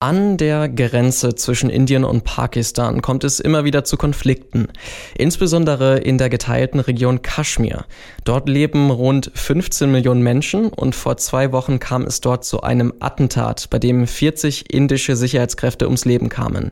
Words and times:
An 0.00 0.36
der 0.36 0.68
Grenze 0.68 1.34
zwischen 1.34 1.70
Indien 1.70 2.04
und 2.04 2.22
Pakistan 2.22 3.02
kommt 3.02 3.24
es 3.24 3.40
immer 3.40 3.64
wieder 3.64 3.82
zu 3.82 3.96
Konflikten, 3.96 4.68
insbesondere 5.16 5.98
in 5.98 6.18
der 6.18 6.28
geteilten 6.28 6.78
Region 6.78 7.20
Kaschmir. 7.20 7.84
Dort 8.22 8.48
leben 8.48 8.92
rund 8.92 9.32
15 9.34 9.90
Millionen 9.90 10.22
Menschen 10.22 10.68
und 10.68 10.94
vor 10.94 11.16
zwei 11.16 11.50
Wochen 11.50 11.80
kam 11.80 12.02
es 12.04 12.20
dort 12.20 12.44
zu 12.44 12.60
einem 12.60 12.94
Attentat, 13.00 13.70
bei 13.70 13.80
dem 13.80 14.06
40 14.06 14.72
indische 14.72 15.16
Sicherheitskräfte 15.16 15.86
ums 15.86 16.04
Leben 16.04 16.28
kamen. 16.28 16.70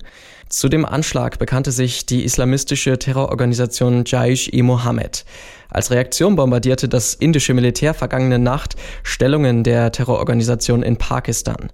Zu 0.49 0.69
dem 0.69 0.85
Anschlag 0.85 1.41
bekannte 1.41 1.73
sich 1.73 2.07
die 2.07 2.25
islamistische 2.25 2.97
Terrororganisation 2.97 4.05
Jaish-e-Mohammed. 4.07 5.25
Als 5.69 5.91
Reaktion 5.91 6.37
bombardierte 6.37 6.89
das 6.89 7.15
indische 7.15 7.55
Militär 7.55 7.93
vergangene 7.93 8.39
Nacht 8.39 8.77
Stellungen 9.03 9.65
der 9.65 9.91
Terrororganisation 9.91 10.85
in 10.85 10.97
Pakistan. 10.97 11.71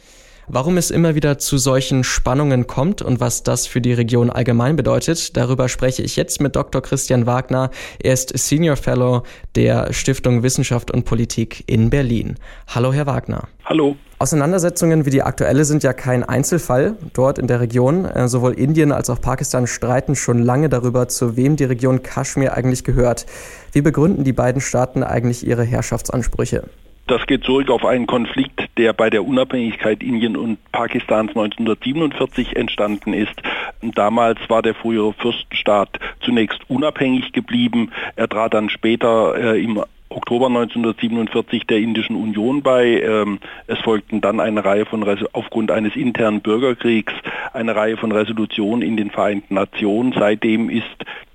Warum 0.49 0.77
es 0.77 0.91
immer 0.91 1.15
wieder 1.15 1.39
zu 1.39 1.57
solchen 1.57 2.03
Spannungen 2.03 2.67
kommt 2.67 3.01
und 3.01 3.21
was 3.21 3.45
das 3.45 3.69
für 3.69 3.81
die 3.81 3.93
Region 3.93 4.29
allgemein 4.29 4.75
bedeutet, 4.75 5.37
darüber 5.37 5.69
spreche 5.69 6.03
ich 6.03 6.17
jetzt 6.17 6.41
mit 6.41 6.57
Dr. 6.57 6.83
Christian 6.83 7.27
Wagner. 7.27 7.71
Er 8.03 8.13
ist 8.13 8.37
Senior 8.37 8.77
Fellow 8.77 9.23
der 9.55 9.93
Stiftung 9.93 10.43
Wissenschaft 10.43 10.91
und 10.91 11.05
Politik 11.05 11.63
in 11.69 11.91
Berlin. 11.91 12.35
Hallo, 12.67 12.93
Herr 12.93 13.07
Wagner. 13.07 13.47
Hallo. 13.65 13.95
Auseinandersetzungen 14.19 15.07
wie 15.07 15.11
die 15.11 15.23
aktuelle 15.23 15.65
sind 15.65 15.85
ja 15.85 15.93
kein 15.93 16.25
Einzelfall 16.25 16.97
dort 17.13 17.39
in 17.39 17.47
der 17.47 17.61
Region. 17.61 18.05
Äh, 18.05 18.27
sowohl 18.27 18.55
Indien 18.55 18.91
als 18.91 19.11
auch 19.11 19.21
Pakistan 19.21 19.69
streiten 19.69 20.17
schon 20.17 20.43
lange 20.43 20.69
darüber, 20.69 21.07
zu 21.07 21.37
wem 21.37 21.55
die 21.55 21.65
Region 21.65 22.03
Kaschmir 22.03 22.55
eigentlich 22.55 22.83
gehört. 22.83 23.27
Wie 23.71 23.81
begründen 23.81 24.25
die 24.25 24.33
beiden 24.33 24.61
Staaten 24.61 25.05
eigentlich 25.05 25.47
ihre 25.47 25.63
Herrschaftsansprüche? 25.63 26.65
Das 27.07 27.27
geht 27.27 27.45
zurück 27.45 27.69
auf 27.71 27.85
einen 27.85 28.07
Konflikt, 28.07 28.69
der 28.79 28.93
bei 28.93 29.11
der 29.11 29.25
Unabhängigkeit 29.25 30.03
Indien 30.03 30.37
und 30.37 30.59
Pakistans 30.71 31.31
1947 31.31 32.57
entstanden 32.57 33.13
ist. 33.13 33.35
Damals 33.81 34.39
war 34.49 34.63
der 34.63 34.75
frühere 34.75 35.13
Fürstenstaat 35.13 35.99
zunächst 36.21 36.61
unabhängig 36.69 37.33
geblieben. 37.33 37.91
Er 38.15 38.29
trat 38.29 38.55
dann 38.55 38.71
später 38.71 39.35
äh, 39.37 39.63
im 39.63 39.83
Oktober 40.09 40.47
1947 40.47 41.67
der 41.67 41.79
Indischen 41.79 42.17
Union 42.17 42.63
bei. 42.63 43.01
Ähm, 43.01 43.41
es 43.67 43.79
folgten 43.81 44.21
dann 44.21 44.41
eine 44.41 44.65
Reihe 44.65 44.85
von, 44.85 45.05
aufgrund 45.33 45.71
eines 45.71 45.97
internen 45.97 46.41
Bürgerkriegs, 46.41 47.13
eine 47.53 47.75
Reihe 47.75 47.97
von 47.97 48.13
Resolutionen 48.13 48.87
in 48.87 48.97
den 48.97 49.11
Vereinten 49.11 49.55
Nationen. 49.55 50.15
Seitdem 50.17 50.71
ist 50.71 50.85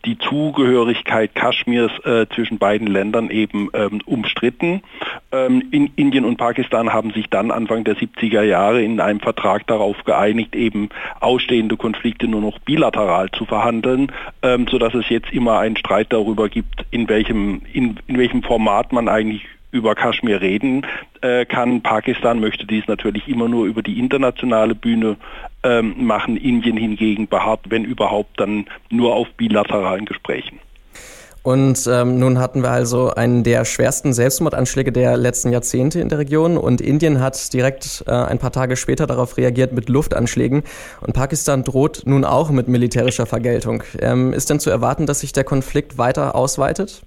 die 0.07 0.17
Zugehörigkeit 0.17 1.35
Kaschmirs 1.35 1.91
äh, 2.05 2.25
zwischen 2.33 2.57
beiden 2.57 2.87
Ländern 2.87 3.29
eben 3.29 3.69
ähm, 3.73 4.01
umstritten. 4.05 4.81
Ähm, 5.33 5.63
in 5.71 5.91
Indien 5.97 6.23
und 6.23 6.37
Pakistan 6.37 6.93
haben 6.93 7.11
sich 7.11 7.29
dann 7.29 7.51
Anfang 7.51 7.83
der 7.83 7.97
70er 7.97 8.41
Jahre 8.41 8.81
in 8.81 9.01
einem 9.01 9.19
Vertrag 9.19 9.67
darauf 9.67 10.01
geeinigt, 10.05 10.55
eben 10.55 10.89
ausstehende 11.19 11.75
Konflikte 11.75 12.27
nur 12.27 12.39
noch 12.39 12.57
bilateral 12.59 13.29
zu 13.31 13.43
verhandeln, 13.43 14.13
ähm, 14.41 14.67
sodass 14.71 14.93
es 14.93 15.09
jetzt 15.09 15.33
immer 15.33 15.59
einen 15.59 15.75
Streit 15.75 16.13
darüber 16.13 16.47
gibt, 16.47 16.85
in 16.89 17.09
welchem, 17.09 17.61
in, 17.73 17.99
in 18.07 18.17
welchem 18.17 18.43
Format 18.43 18.93
man 18.93 19.09
eigentlich 19.09 19.45
über 19.71 19.95
Kaschmir 19.95 20.41
reden 20.41 20.85
äh, 21.21 21.45
kann. 21.45 21.81
Pakistan 21.81 22.39
möchte 22.39 22.65
dies 22.65 22.87
natürlich 22.87 23.27
immer 23.27 23.47
nur 23.47 23.65
über 23.65 23.83
die 23.83 23.99
internationale 23.99 24.75
Bühne 24.75 25.17
ähm, 25.63 26.05
machen. 26.05 26.37
Indien 26.37 26.77
hingegen 26.77 27.27
beharrt, 27.27 27.61
wenn 27.69 27.83
überhaupt, 27.83 28.39
dann 28.39 28.65
nur 28.89 29.15
auf 29.15 29.27
bilateralen 29.37 30.05
Gesprächen. 30.05 30.59
Und 31.47 31.87
ähm, 31.89 32.19
nun 32.19 32.39
hatten 32.39 32.61
wir 32.61 32.71
also 32.71 33.11
einen 33.11 33.45
der 33.45 33.63
schwersten 33.63 34.11
Selbstmordanschläge 34.11 34.91
der 34.91 35.15
letzten 35.15 35.53
Jahrzehnte 35.53 36.01
in 36.01 36.09
der 36.09 36.17
Region 36.17 36.57
und 36.57 36.81
Indien 36.81 37.21
hat 37.21 37.53
direkt 37.53 38.03
äh, 38.05 38.11
ein 38.11 38.37
paar 38.37 38.51
Tage 38.51 38.75
später 38.75 39.07
darauf 39.07 39.37
reagiert 39.37 39.71
mit 39.71 39.87
Luftanschlägen 39.87 40.63
und 40.99 41.13
Pakistan 41.13 41.63
droht 41.63 42.01
nun 42.05 42.25
auch 42.25 42.49
mit 42.49 42.67
militärischer 42.67 43.25
Vergeltung. 43.25 43.81
Ähm, 44.01 44.33
ist 44.33 44.49
denn 44.49 44.59
zu 44.59 44.69
erwarten, 44.69 45.05
dass 45.05 45.21
sich 45.21 45.31
der 45.31 45.45
Konflikt 45.45 45.97
weiter 45.97 46.35
ausweitet? 46.35 47.01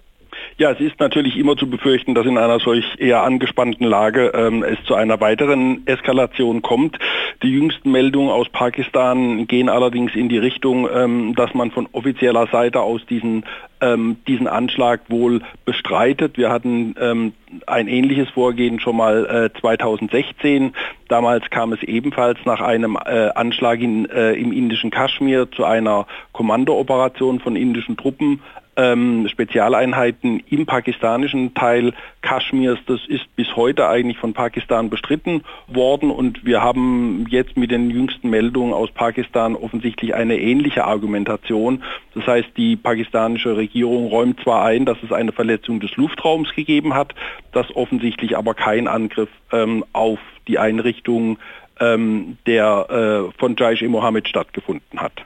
Ja, 0.57 0.73
es 0.73 0.81
ist 0.81 1.01
natürlich 1.01 1.37
immer 1.37 1.57
zu 1.57 1.69
befürchten, 1.69 2.15
dass 2.15 2.27
in 2.27 2.37
einer 2.37 2.61
solch 2.61 2.85
eher 2.99 3.23
angespannten 3.23 3.87
Lage 3.87 4.33
ähm, 4.35 4.63
es 4.63 4.83
zu 4.85 4.95
einer 4.95 5.21
weiteren 5.21 5.87
Eskalation 5.87 6.63
kommt. 6.63 6.99
Die 7.43 7.51
jüngsten 7.51 7.91
Meldungen 7.91 8.31
aus 8.31 8.49
Pakistan 8.51 9.47
gehen 9.47 9.69
allerdings 9.69 10.15
in 10.15 10.29
die 10.29 10.39
Richtung, 10.39 10.89
ähm, 10.93 11.35
dass 11.35 11.55
man 11.55 11.71
von 11.71 11.89
offizieller 11.93 12.47
Seite 12.49 12.81
aus 12.81 13.01
diesen 13.07 13.45
ähm, 13.81 14.19
diesen 14.29 14.47
Anschlag 14.47 15.01
wohl 15.09 15.41
bestreitet. 15.65 16.37
Wir 16.37 16.51
hatten 16.51 16.95
ähm, 17.01 17.33
ein 17.67 17.89
ähnliches 17.89 18.29
Vorgehen 18.31 18.79
schon 18.81 18.97
mal 18.97 19.51
äh, 19.55 19.61
2016. 19.61 20.73
Damals 21.09 21.49
kam 21.51 21.73
es 21.73 21.83
ebenfalls 21.83 22.39
nach 22.45 22.61
einem 22.61 22.97
äh, 22.97 23.31
Anschlag 23.31 23.81
in, 23.81 24.09
äh, 24.11 24.33
im 24.33 24.53
indischen 24.53 24.91
Kaschmir 24.91 25.51
zu 25.51 25.65
einer 25.65 26.07
Kommandooperation 26.33 27.41
von 27.41 27.57
indischen 27.57 27.97
Truppen 27.97 28.43
ähm, 28.77 29.29
Spezialeinheiten 29.29 30.43
im 30.49 30.67
pakistanischen 30.67 31.55
Teil 31.55 31.93
Kaschmirs. 32.23 32.79
Das 32.87 33.01
ist 33.07 33.25
bis 33.37 33.57
heute 33.57 33.89
eigentlich 33.89 34.19
von 34.19 34.33
Pakistan 34.33 34.91
bestritten 34.91 35.43
worden 35.67 36.11
und 36.11 36.45
wir 36.45 36.63
haben 36.63 37.27
jetzt 37.29 37.57
mit 37.57 37.71
den 37.71 37.91
jüngsten 37.91 38.31
Meldungen 38.31 38.73
aus 38.73 38.91
Pakistan 38.93 39.57
offensichtlich 39.57 40.15
eine 40.15 40.39
ähnliche 40.39 40.85
Argumentation. 40.85 41.83
Das 42.15 42.27
heißt, 42.27 42.49
die 42.57 42.77
pakistanische 42.77 43.57
Regierung 43.57 44.07
räumt 44.07 44.41
zwar 44.41 44.65
ein, 44.65 44.87
dass 44.87 44.99
es 45.03 45.13
eine 45.13 45.33
Verletzung 45.33 45.81
des 45.81 45.97
Luftraums 45.97 46.53
gegeben 46.55 46.95
hat, 46.95 47.15
dass 47.53 47.75
offensichtlich 47.75 48.37
aber 48.37 48.55
kein 48.55 48.89
Angriff 48.89 49.31
ähm, 49.53 49.85
auf 49.93 50.19
die 50.49 50.59
Einrichtung 50.59 51.39
ähm, 51.81 52.37
der 52.47 53.31
äh, 53.31 53.39
von 53.39 53.57
Jaish-e-Mohammed 53.57 54.29
stattgefunden 54.29 55.01
hat. 55.01 55.25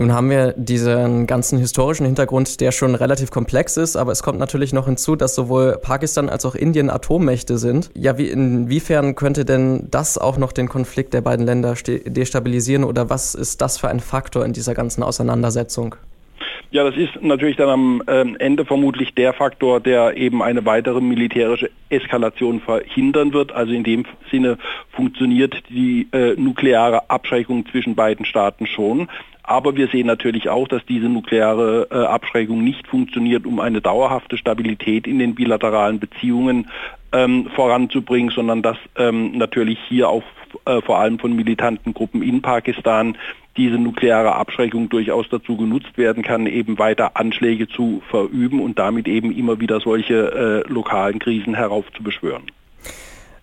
Nun 0.00 0.12
haben 0.12 0.30
wir 0.30 0.52
diesen 0.52 1.26
ganzen 1.26 1.58
historischen 1.58 2.06
Hintergrund, 2.06 2.60
der 2.60 2.70
schon 2.70 2.94
relativ 2.94 3.32
komplex 3.32 3.76
ist, 3.76 3.96
aber 3.96 4.12
es 4.12 4.22
kommt 4.22 4.38
natürlich 4.38 4.72
noch 4.72 4.86
hinzu, 4.86 5.16
dass 5.16 5.34
sowohl 5.34 5.76
Pakistan 5.82 6.28
als 6.28 6.44
auch 6.44 6.54
Indien 6.54 6.88
Atommächte 6.88 7.58
sind. 7.58 7.90
Ja, 7.94 8.16
wie, 8.16 8.28
inwiefern 8.28 9.16
könnte 9.16 9.44
denn 9.44 9.88
das 9.90 10.16
auch 10.16 10.38
noch 10.38 10.52
den 10.52 10.68
Konflikt 10.68 11.14
der 11.14 11.20
beiden 11.22 11.44
Länder 11.44 11.74
destabilisieren 11.74 12.84
oder 12.84 13.10
was 13.10 13.34
ist 13.34 13.60
das 13.60 13.76
für 13.76 13.88
ein 13.88 13.98
Faktor 13.98 14.44
in 14.44 14.52
dieser 14.52 14.72
ganzen 14.72 15.02
Auseinandersetzung? 15.02 15.96
Ja, 16.70 16.84
das 16.84 16.96
ist 16.96 17.22
natürlich 17.22 17.56
dann 17.56 17.70
am 17.70 18.02
ähm, 18.08 18.36
Ende 18.38 18.66
vermutlich 18.66 19.14
der 19.14 19.32
Faktor, 19.32 19.80
der 19.80 20.18
eben 20.18 20.42
eine 20.42 20.66
weitere 20.66 21.00
militärische 21.00 21.70
Eskalation 21.88 22.60
verhindern 22.60 23.32
wird. 23.32 23.52
Also 23.52 23.72
in 23.72 23.84
dem 23.84 24.04
Sinne 24.30 24.58
funktioniert 24.90 25.62
die 25.70 26.08
äh, 26.12 26.34
nukleare 26.36 27.08
Abschreckung 27.08 27.64
zwischen 27.70 27.94
beiden 27.94 28.26
Staaten 28.26 28.66
schon. 28.66 29.08
Aber 29.42 29.76
wir 29.76 29.88
sehen 29.88 30.06
natürlich 30.06 30.50
auch, 30.50 30.68
dass 30.68 30.84
diese 30.84 31.08
nukleare 31.08 31.88
äh, 31.90 32.04
Abschreckung 32.04 32.62
nicht 32.62 32.86
funktioniert, 32.86 33.46
um 33.46 33.60
eine 33.60 33.80
dauerhafte 33.80 34.36
Stabilität 34.36 35.06
in 35.06 35.18
den 35.18 35.34
bilateralen 35.34 35.98
Beziehungen 35.98 36.68
ähm, 37.12 37.48
voranzubringen, 37.56 38.30
sondern 38.30 38.60
dass 38.60 38.76
ähm, 38.96 39.38
natürlich 39.38 39.78
hier 39.88 40.10
auch 40.10 40.22
äh, 40.66 40.82
vor 40.82 40.98
allem 40.98 41.18
von 41.18 41.34
militanten 41.34 41.94
Gruppen 41.94 42.20
in 42.20 42.42
Pakistan 42.42 43.16
diese 43.58 43.76
nukleare 43.76 44.34
Abschreckung 44.34 44.88
durchaus 44.88 45.26
dazu 45.30 45.56
genutzt 45.56 45.98
werden 45.98 46.22
kann, 46.22 46.46
eben 46.46 46.78
weiter 46.78 47.16
Anschläge 47.16 47.68
zu 47.68 48.02
verüben 48.08 48.62
und 48.62 48.78
damit 48.78 49.08
eben 49.08 49.36
immer 49.36 49.60
wieder 49.60 49.80
solche 49.80 50.64
äh, 50.66 50.72
lokalen 50.72 51.18
Krisen 51.18 51.54
heraufzubeschwören. 51.54 52.44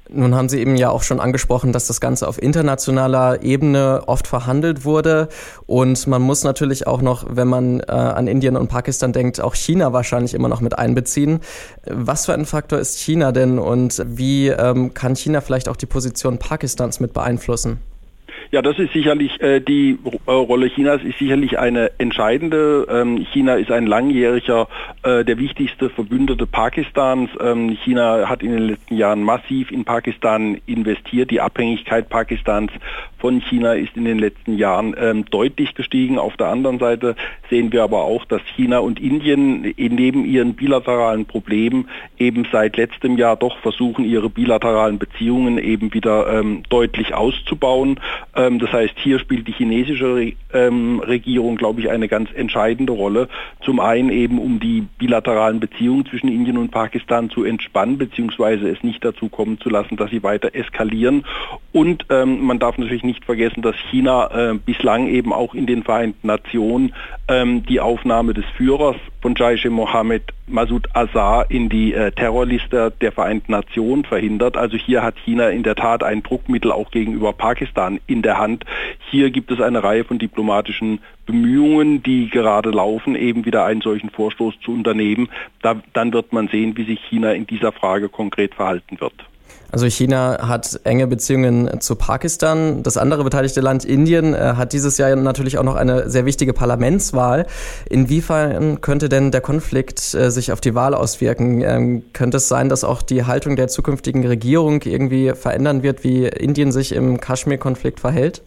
Nun 0.07 0.35
haben 0.35 0.49
Sie 0.49 0.59
eben 0.59 0.75
ja 0.75 0.91
auch 0.91 1.01
schon 1.01 1.19
angesprochen, 1.19 1.73
dass 1.73 1.87
das 1.87 1.99
Ganze 1.99 2.27
auf 2.27 2.41
internationaler 2.41 3.41
Ebene 3.41 4.03
oft 4.05 4.27
verhandelt 4.27 4.85
wurde. 4.85 5.29
Und 5.65 6.05
man 6.05 6.21
muss 6.21 6.43
natürlich 6.43 6.85
auch 6.85 7.01
noch, 7.01 7.25
wenn 7.27 7.47
man 7.47 7.79
äh, 7.79 7.91
an 7.91 8.27
Indien 8.27 8.55
und 8.55 8.67
Pakistan 8.67 9.13
denkt, 9.13 9.41
auch 9.41 9.55
China 9.55 9.93
wahrscheinlich 9.93 10.35
immer 10.35 10.47
noch 10.47 10.61
mit 10.61 10.77
einbeziehen. 10.77 11.39
Was 11.85 12.27
für 12.27 12.33
ein 12.33 12.45
Faktor 12.45 12.77
ist 12.77 12.99
China 12.99 13.31
denn 13.31 13.57
und 13.57 14.03
wie 14.05 14.49
ähm, 14.49 14.93
kann 14.93 15.15
China 15.15 15.41
vielleicht 15.41 15.67
auch 15.67 15.75
die 15.75 15.87
Position 15.87 16.37
Pakistans 16.37 16.99
mit 16.99 17.13
beeinflussen? 17.13 17.79
Ja, 18.51 18.61
das 18.61 18.77
ist 18.79 18.93
sicherlich 18.93 19.41
äh, 19.41 19.59
die 19.59 19.97
äh, 20.27 20.31
Rolle 20.31 20.67
Chinas 20.67 21.01
ist 21.03 21.17
sicherlich 21.19 21.59
eine 21.59 21.91
entscheidende. 21.97 22.87
Ähm, 22.89 23.25
China 23.31 23.55
ist 23.55 23.71
ein 23.71 23.87
langjähriger, 23.87 24.67
äh, 25.03 25.23
der 25.23 25.37
wichtigste 25.37 25.89
Verbündete 25.89 26.45
Pakistans. 26.45 27.29
Ähm, 27.39 27.77
China 27.83 28.29
hat 28.29 28.43
in 28.43 28.51
den 28.51 28.67
letzten 28.69 28.95
Jahren 28.95 29.23
massiv 29.23 29.71
in 29.71 29.83
Pakistan 29.83 30.57
investiert. 30.65 31.31
Die 31.31 31.41
Abhängigkeit 31.41 32.09
Pakistans 32.09 32.71
von 33.25 33.41
China 33.41 33.73
ist 33.73 33.97
in 33.97 34.05
den 34.05 34.19
letzten 34.19 34.55
Jahren 34.55 34.95
ähm, 34.99 35.25
deutlich 35.25 35.73
gestiegen. 35.73 36.19
Auf 36.19 36.37
der 36.37 36.45
anderen 36.45 36.77
Seite 36.77 37.15
sehen 37.49 37.73
wir 37.73 37.81
aber 37.81 38.03
auch, 38.03 38.23
dass 38.25 38.43
China 38.55 38.77
und 38.77 38.99
Indien 38.99 39.73
neben 39.77 40.25
ihren 40.25 40.53
bilateralen 40.53 41.25
Problemen 41.25 41.89
eben 42.19 42.47
seit 42.51 42.77
letztem 42.77 43.17
Jahr 43.17 43.35
doch 43.35 43.57
versuchen, 43.61 44.05
ihre 44.05 44.29
bilateralen 44.29 44.99
Beziehungen 44.99 45.57
eben 45.57 45.91
wieder 45.91 46.31
ähm, 46.31 46.61
deutlich 46.69 47.15
auszubauen. 47.15 47.99
Ähm, 48.35 48.59
das 48.59 48.71
heißt, 48.71 48.93
hier 48.97 49.17
spielt 49.17 49.47
die 49.47 49.53
chinesische 49.53 50.15
Re 50.15 50.33
ähm, 50.53 50.99
Regierung, 50.99 51.55
glaube 51.55 51.81
ich, 51.81 51.89
eine 51.89 52.07
ganz 52.07 52.29
entscheidende 52.31 52.93
Rolle. 52.93 53.27
Zum 53.63 53.79
einen 53.79 54.11
eben, 54.11 54.37
um 54.37 54.59
die 54.59 54.81
bilateralen 54.99 55.59
Beziehungen 55.59 56.05
zwischen 56.05 56.27
Indien 56.27 56.59
und 56.59 56.69
Pakistan 56.69 57.31
zu 57.31 57.43
entspannen, 57.43 57.97
beziehungsweise 57.97 58.69
es 58.69 58.83
nicht 58.83 59.03
dazu 59.03 59.29
kommen 59.29 59.59
zu 59.59 59.69
lassen, 59.69 59.97
dass 59.97 60.11
sie 60.11 60.21
weiter 60.21 60.53
eskalieren. 60.53 61.25
Und 61.73 62.05
ähm, 62.09 62.45
man 62.45 62.59
darf 62.59 62.77
natürlich 62.77 63.03
nicht 63.03 63.14
vergessen, 63.23 63.61
dass 63.61 63.75
China 63.89 64.51
äh, 64.51 64.55
bislang 64.55 65.07
eben 65.07 65.31
auch 65.31 65.53
in 65.53 65.65
den 65.65 65.83
Vereinten 65.83 66.27
Nationen 66.27 66.93
ähm, 67.27 67.65
die 67.65 67.79
Aufnahme 67.79 68.33
des 68.33 68.45
Führers 68.57 68.97
von 69.21 69.35
Jaish 69.35 69.65
Mohammed 69.65 70.23
Masud 70.47 70.87
Azar 70.93 71.49
in 71.49 71.69
die 71.69 71.93
äh, 71.93 72.11
Terrorliste 72.11 72.91
der 73.01 73.11
Vereinten 73.11 73.51
Nationen 73.51 74.03
verhindert. 74.03 74.57
Also 74.57 74.77
hier 74.77 75.03
hat 75.03 75.15
China 75.23 75.49
in 75.49 75.63
der 75.63 75.75
Tat 75.75 76.03
ein 76.03 76.23
Druckmittel 76.23 76.71
auch 76.71 76.91
gegenüber 76.91 77.33
Pakistan 77.33 77.99
in 78.07 78.21
der 78.21 78.37
Hand. 78.37 78.65
Hier 79.09 79.31
gibt 79.31 79.51
es 79.51 79.61
eine 79.61 79.83
Reihe 79.83 80.03
von 80.03 80.19
diplomatischen 80.19 80.99
Bemühungen, 81.25 82.03
die 82.03 82.29
gerade 82.29 82.69
laufen, 82.69 83.15
eben 83.15 83.45
wieder 83.45 83.65
einen 83.65 83.81
solchen 83.81 84.09
Vorstoß 84.09 84.55
zu 84.63 84.71
unternehmen. 84.71 85.29
Da, 85.61 85.81
dann 85.93 86.13
wird 86.13 86.33
man 86.33 86.47
sehen, 86.47 86.77
wie 86.77 86.83
sich 86.83 86.99
China 87.09 87.31
in 87.31 87.47
dieser 87.47 87.71
Frage 87.71 88.09
konkret 88.09 88.53
verhalten 88.55 88.99
wird. 88.99 89.13
Also 89.71 89.87
China 89.87 90.47
hat 90.47 90.79
enge 90.83 91.07
Beziehungen 91.07 91.81
zu 91.81 91.95
Pakistan. 91.95 92.83
Das 92.83 92.97
andere 92.97 93.23
beteiligte 93.23 93.61
Land 93.61 93.83
Indien 93.85 94.33
äh, 94.33 94.53
hat 94.55 94.73
dieses 94.73 94.97
Jahr 94.97 95.15
natürlich 95.15 95.57
auch 95.57 95.63
noch 95.63 95.75
eine 95.75 96.09
sehr 96.09 96.25
wichtige 96.25 96.53
Parlamentswahl. 96.53 97.45
Inwiefern 97.89 98.81
könnte 98.81 99.09
denn 99.09 99.31
der 99.31 99.41
Konflikt 99.41 100.13
äh, 100.13 100.31
sich 100.31 100.51
auf 100.51 100.61
die 100.61 100.75
Wahl 100.75 100.93
auswirken? 100.93 101.61
Ähm, 101.61 102.03
könnte 102.13 102.37
es 102.37 102.47
sein, 102.47 102.69
dass 102.69 102.83
auch 102.83 103.01
die 103.01 103.25
Haltung 103.25 103.55
der 103.55 103.67
zukünftigen 103.67 104.25
Regierung 104.25 104.81
irgendwie 104.83 105.33
verändern 105.33 105.83
wird, 105.83 106.03
wie 106.03 106.25
Indien 106.25 106.71
sich 106.71 106.93
im 106.93 107.19
Kaschmir-Konflikt 107.19 107.99
verhält? 107.99 108.41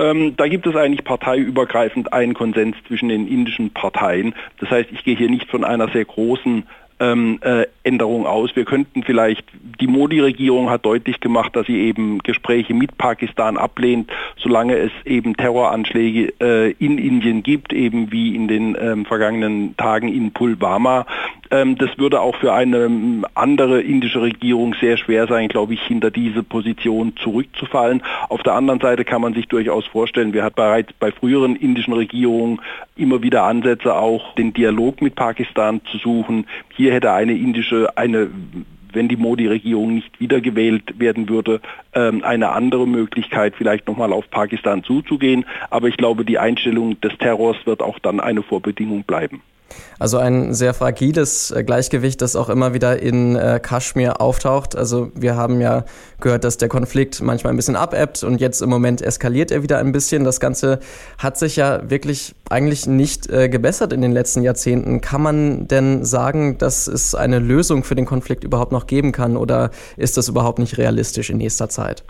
Ähm, 0.00 0.34
da 0.36 0.48
gibt 0.48 0.66
es 0.66 0.74
eigentlich 0.74 1.04
parteiübergreifend 1.04 2.12
einen 2.14 2.32
Konsens 2.32 2.74
zwischen 2.88 3.10
den 3.10 3.28
indischen 3.28 3.70
Parteien. 3.70 4.34
Das 4.58 4.70
heißt, 4.70 4.88
ich 4.92 5.04
gehe 5.04 5.14
hier 5.14 5.28
nicht 5.28 5.50
von 5.50 5.62
einer 5.62 5.88
sehr 5.90 6.06
großen 6.06 6.64
ähm, 7.00 7.38
äh, 7.42 7.66
Änderung 7.82 8.26
aus. 8.26 8.54
Wir 8.54 8.64
könnten 8.64 9.02
vielleicht, 9.02 9.44
die 9.80 9.86
Modi-Regierung 9.86 10.70
hat 10.70 10.84
deutlich 10.84 11.20
gemacht, 11.20 11.56
dass 11.56 11.66
sie 11.66 11.78
eben 11.80 12.18
Gespräche 12.18 12.74
mit 12.74 12.96
Pakistan 12.98 13.56
ablehnt, 13.56 14.10
solange 14.36 14.76
es 14.76 14.92
eben 15.04 15.36
Terroranschläge 15.36 16.34
äh, 16.40 16.70
in 16.72 16.98
Indien 16.98 17.42
gibt, 17.42 17.72
eben 17.72 18.12
wie 18.12 18.36
in 18.36 18.46
den 18.46 18.76
ähm, 18.78 19.06
vergangenen 19.06 19.76
Tagen 19.76 20.08
in 20.08 20.32
Pulwama. 20.32 21.06
Ähm, 21.50 21.76
das 21.76 21.98
würde 21.98 22.20
auch 22.20 22.36
für 22.36 22.52
eine 22.52 22.84
ähm, 22.84 23.26
andere 23.34 23.80
indische 23.80 24.22
Regierung 24.22 24.74
sehr 24.80 24.96
schwer 24.96 25.26
sein, 25.26 25.48
glaube 25.48 25.74
ich, 25.74 25.82
hinter 25.82 26.10
diese 26.10 26.42
Position 26.42 27.16
zurückzufallen. 27.16 28.02
Auf 28.28 28.42
der 28.42 28.54
anderen 28.54 28.80
Seite 28.80 29.04
kann 29.04 29.20
man 29.20 29.34
sich 29.34 29.48
durchaus 29.48 29.86
vorstellen, 29.86 30.32
wir 30.32 30.44
hatten 30.44 30.56
bereits 30.56 30.92
bei 30.94 31.10
früheren 31.10 31.56
indischen 31.56 31.92
Regierungen 31.92 32.60
immer 32.96 33.22
wieder 33.22 33.44
Ansätze, 33.44 33.96
auch 33.96 34.34
den 34.34 34.52
Dialog 34.52 35.02
mit 35.02 35.14
Pakistan 35.14 35.80
zu 35.90 35.98
suchen. 35.98 36.46
Hier 36.76 36.92
hätte 36.92 37.12
eine 37.12 37.32
indische, 37.32 37.96
eine 37.96 38.30
wenn 38.92 39.08
die 39.08 39.16
Modi-Regierung 39.16 39.94
nicht 39.94 40.18
wiedergewählt 40.18 40.98
werden 40.98 41.28
würde, 41.28 41.60
ähm, 41.94 42.24
eine 42.24 42.50
andere 42.50 42.88
Möglichkeit, 42.88 43.54
vielleicht 43.56 43.86
nochmal 43.86 44.12
auf 44.12 44.28
Pakistan 44.30 44.82
zuzugehen. 44.82 45.44
Aber 45.70 45.86
ich 45.86 45.96
glaube, 45.96 46.24
die 46.24 46.38
Einstellung 46.38 47.00
des 47.00 47.16
Terrors 47.18 47.56
wird 47.66 47.82
auch 47.82 47.98
dann 48.00 48.18
eine 48.18 48.42
Vorbedingung 48.42 49.04
bleiben. 49.04 49.42
Also 49.98 50.18
ein 50.18 50.54
sehr 50.54 50.74
fragiles 50.74 51.50
äh, 51.50 51.62
Gleichgewicht, 51.62 52.22
das 52.22 52.36
auch 52.36 52.48
immer 52.48 52.74
wieder 52.74 53.00
in 53.00 53.36
äh, 53.36 53.60
Kaschmir 53.62 54.20
auftaucht. 54.20 54.76
Also 54.76 55.10
wir 55.14 55.36
haben 55.36 55.60
ja 55.60 55.84
gehört, 56.20 56.44
dass 56.44 56.56
der 56.56 56.68
Konflikt 56.68 57.20
manchmal 57.20 57.52
ein 57.52 57.56
bisschen 57.56 57.76
abebbt 57.76 58.22
und 58.22 58.40
jetzt 58.40 58.62
im 58.62 58.70
Moment 58.70 59.02
eskaliert 59.02 59.50
er 59.50 59.62
wieder 59.62 59.78
ein 59.78 59.92
bisschen. 59.92 60.24
Das 60.24 60.40
Ganze 60.40 60.80
hat 61.18 61.38
sich 61.38 61.56
ja 61.56 61.88
wirklich 61.90 62.34
eigentlich 62.48 62.86
nicht 62.86 63.28
äh, 63.30 63.48
gebessert 63.48 63.92
in 63.92 64.00
den 64.00 64.12
letzten 64.12 64.42
Jahrzehnten. 64.42 65.00
Kann 65.00 65.22
man 65.22 65.68
denn 65.68 66.04
sagen, 66.04 66.58
dass 66.58 66.86
es 66.86 67.14
eine 67.14 67.38
Lösung 67.38 67.84
für 67.84 67.94
den 67.94 68.06
Konflikt 68.06 68.44
überhaupt 68.44 68.72
noch 68.72 68.86
geben 68.86 69.12
kann 69.12 69.36
oder 69.36 69.70
ist 69.96 70.16
das 70.16 70.28
überhaupt 70.28 70.58
nicht 70.58 70.78
realistisch 70.78 71.30
in 71.30 71.38
nächster 71.38 71.68
Zeit? 71.68 72.04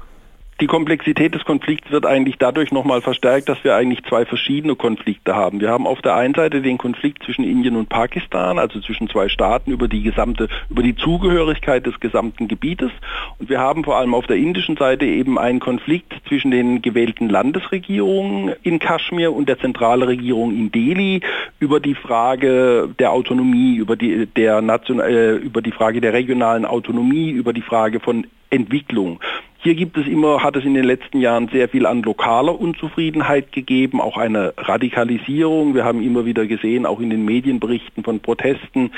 Die 0.61 0.67
Komplexität 0.67 1.35
des 1.35 1.45
Konflikts 1.45 1.91
wird 1.91 2.05
eigentlich 2.05 2.37
dadurch 2.39 2.71
nochmal 2.71 3.01
verstärkt, 3.01 3.49
dass 3.49 3.63
wir 3.65 3.75
eigentlich 3.75 4.05
zwei 4.05 4.27
verschiedene 4.27 4.77
Konflikte 4.77 5.35
haben. 5.35 5.61
Wir 5.61 5.71
haben 5.71 5.87
auf 5.87 6.03
der 6.03 6.15
einen 6.15 6.35
Seite 6.35 6.61
den 6.61 6.77
Konflikt 6.77 7.25
zwischen 7.25 7.45
Indien 7.45 7.77
und 7.77 7.89
Pakistan, 7.89 8.59
also 8.59 8.81
zwischen 8.81 9.09
zwei 9.09 9.29
Staaten 9.29 9.71
über 9.71 9.89
die 9.89 10.03
gesamte, 10.03 10.49
über 10.69 10.83
die 10.83 10.95
Zugehörigkeit 10.95 11.87
des 11.87 11.99
gesamten 11.99 12.47
Gebietes. 12.47 12.91
Und 13.39 13.49
wir 13.49 13.59
haben 13.59 13.85
vor 13.85 13.97
allem 13.97 14.15
auf 14.15 14.27
der 14.27 14.37
indischen 14.37 14.77
Seite 14.77 15.07
eben 15.07 15.39
einen 15.39 15.61
Konflikt 15.61 16.13
zwischen 16.29 16.51
den 16.51 16.83
gewählten 16.83 17.29
Landesregierungen 17.31 18.55
in 18.63 18.79
Kaschmir 18.79 19.33
und 19.33 19.49
der 19.49 19.59
zentralen 19.59 20.03
Regierung 20.03 20.53
in 20.53 20.71
Delhi 20.71 21.23
über 21.59 21.81
die 21.81 21.95
Frage 21.95 22.89
der 22.99 23.13
Autonomie, 23.13 23.77
über 23.77 23.97
die, 23.97 24.27
der 24.27 24.61
Nation, 24.61 25.01
äh, 25.01 25.33
über 25.33 25.63
die 25.63 25.73
Frage 25.73 26.01
der 26.01 26.13
regionalen 26.13 26.67
Autonomie, 26.67 27.31
über 27.31 27.53
die 27.53 27.63
Frage 27.63 28.01
von 28.01 28.27
Entwicklung. 28.51 29.21
Hier 29.63 29.75
gibt 29.75 29.99
es 29.99 30.07
immer, 30.07 30.43
hat 30.43 30.57
es 30.57 30.65
in 30.65 30.73
den 30.73 30.85
letzten 30.85 31.21
Jahren 31.21 31.49
sehr 31.49 31.69
viel 31.69 31.85
an 31.85 32.03
lokaler 32.03 32.59
Unzufriedenheit 32.59 33.53
gegeben, 33.53 34.01
auch 34.01 34.17
eine 34.17 34.55
Radikalisierung. 34.57 35.75
Wir 35.75 35.85
haben 35.85 36.03
immer 36.03 36.25
wieder 36.25 36.47
gesehen, 36.47 36.87
auch 36.87 36.99
in 36.99 37.11
den 37.11 37.27
Medienberichten 37.27 38.03
von 38.03 38.21
Protesten 38.21 38.91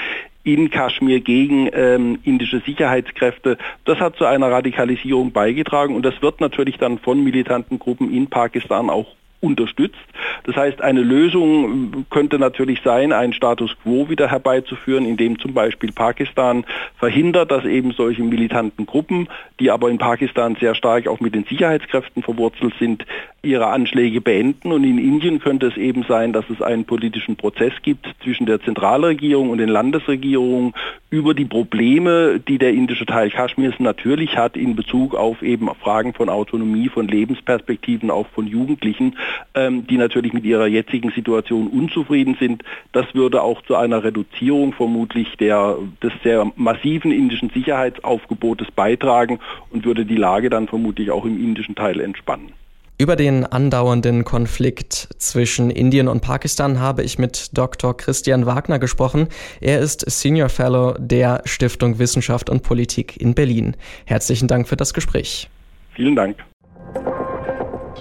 in 0.44 0.70
Kaschmir 0.70 1.18
gegen 1.18 1.68
ähm, 1.72 2.20
indische 2.22 2.60
Sicherheitskräfte. 2.60 3.58
Das 3.84 3.98
hat 3.98 4.14
zu 4.14 4.24
einer 4.24 4.52
Radikalisierung 4.52 5.32
beigetragen 5.32 5.96
und 5.96 6.04
das 6.04 6.22
wird 6.22 6.40
natürlich 6.40 6.78
dann 6.78 7.00
von 7.00 7.24
militanten 7.24 7.80
Gruppen 7.80 8.14
in 8.14 8.28
Pakistan 8.28 8.88
auch 8.88 9.16
unterstützt. 9.40 9.98
Das 10.44 10.56
heißt, 10.56 10.80
eine 10.82 11.00
Lösung 11.00 12.06
könnte 12.10 12.38
natürlich 12.38 12.80
sein, 12.84 13.12
einen 13.12 13.32
Status 13.32 13.74
quo 13.82 14.08
wieder 14.08 14.30
herbeizuführen, 14.30 15.06
indem 15.06 15.38
zum 15.38 15.54
Beispiel 15.54 15.92
Pakistan 15.92 16.64
verhindert, 16.98 17.50
dass 17.50 17.64
eben 17.64 17.92
solche 17.92 18.22
militanten 18.22 18.86
Gruppen, 18.86 19.28
die 19.60 19.70
aber 19.70 19.90
in 19.90 19.98
Pakistan 19.98 20.56
sehr 20.58 20.74
stark 20.74 21.06
auch 21.06 21.20
mit 21.20 21.34
den 21.34 21.44
Sicherheitskräften 21.44 22.22
verwurzelt 22.22 22.74
sind, 22.78 23.04
ihre 23.42 23.66
Anschläge 23.66 24.20
beenden. 24.20 24.72
Und 24.72 24.84
in 24.84 24.98
Indien 24.98 25.40
könnte 25.40 25.66
es 25.66 25.76
eben 25.76 26.04
sein, 26.04 26.32
dass 26.32 26.48
es 26.48 26.62
einen 26.62 26.84
politischen 26.84 27.36
Prozess 27.36 27.72
gibt 27.82 28.06
zwischen 28.22 28.46
der 28.46 28.62
Zentralregierung 28.62 29.50
und 29.50 29.58
den 29.58 29.68
Landesregierungen 29.68 30.74
über 31.10 31.34
die 31.34 31.44
Probleme, 31.44 32.40
die 32.40 32.58
der 32.58 32.72
indische 32.72 33.04
Teil 33.04 33.30
Kaschmirs 33.30 33.74
natürlich 33.78 34.36
hat 34.36 34.56
in 34.56 34.76
Bezug 34.76 35.14
auf 35.14 35.42
eben 35.42 35.68
Fragen 35.74 36.14
von 36.14 36.28
Autonomie, 36.28 36.88
von 36.88 37.06
Lebensperspektiven, 37.06 38.10
auch 38.10 38.28
von 38.28 38.46
Jugendlichen, 38.46 39.18
ähm, 39.54 39.86
die 39.86 39.98
natürlich 40.22 40.32
mit 40.32 40.44
ihrer 40.44 40.66
jetzigen 40.66 41.10
Situation 41.10 41.66
unzufrieden 41.66 42.36
sind. 42.38 42.62
Das 42.92 43.06
würde 43.14 43.42
auch 43.42 43.62
zu 43.62 43.74
einer 43.74 44.04
Reduzierung 44.04 44.72
vermutlich 44.72 45.36
der, 45.38 45.76
des 46.02 46.12
sehr 46.22 46.50
massiven 46.56 47.10
indischen 47.10 47.50
Sicherheitsaufgebotes 47.50 48.68
beitragen 48.70 49.40
und 49.70 49.84
würde 49.84 50.06
die 50.06 50.16
Lage 50.16 50.48
dann 50.48 50.68
vermutlich 50.68 51.10
auch 51.10 51.24
im 51.24 51.42
indischen 51.42 51.74
Teil 51.74 52.00
entspannen. 52.00 52.52
Über 52.98 53.16
den 53.16 53.44
andauernden 53.44 54.22
Konflikt 54.22 55.08
zwischen 55.18 55.70
Indien 55.70 56.06
und 56.06 56.20
Pakistan 56.20 56.78
habe 56.78 57.02
ich 57.02 57.18
mit 57.18 57.50
Dr. 57.58 57.96
Christian 57.96 58.46
Wagner 58.46 58.78
gesprochen. 58.78 59.26
Er 59.60 59.80
ist 59.80 60.08
Senior 60.08 60.48
Fellow 60.48 60.94
der 60.98 61.42
Stiftung 61.44 61.98
Wissenschaft 61.98 62.48
und 62.48 62.62
Politik 62.62 63.20
in 63.20 63.34
Berlin. 63.34 63.76
Herzlichen 64.04 64.46
Dank 64.46 64.68
für 64.68 64.76
das 64.76 64.94
Gespräch. 64.94 65.48
Vielen 65.94 66.14
Dank. 66.14 66.36